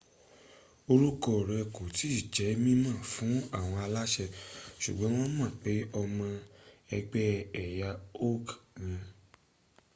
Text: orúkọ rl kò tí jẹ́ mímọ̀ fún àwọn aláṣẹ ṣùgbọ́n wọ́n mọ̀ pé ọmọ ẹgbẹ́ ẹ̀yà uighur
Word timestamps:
orúkọ 0.91 1.31
rl 1.47 1.63
kò 1.75 1.83
tí 1.97 2.09
jẹ́ 2.35 2.57
mímọ̀ 2.63 2.95
fún 3.11 3.33
àwọn 3.57 3.77
aláṣẹ 3.87 4.25
ṣùgbọ́n 4.81 5.13
wọ́n 5.17 5.31
mọ̀ 5.37 5.49
pé 5.61 5.71
ọmọ 6.01 6.25
ẹgbẹ́ 6.97 7.29
ẹ̀yà 7.63 7.89
uighur 8.25 8.55